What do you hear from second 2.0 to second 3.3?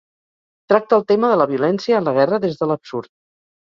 en la guerra des de l'absurd.